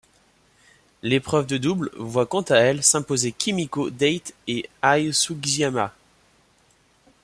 [1.03, 5.93] L'épreuve de double voit quant à elle s'imposer Kimiko Date et Ai Sugiyama.